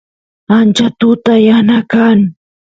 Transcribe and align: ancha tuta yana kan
ancha 0.57 0.87
tuta 0.99 1.33
yana 1.47 1.77
kan 1.91 2.19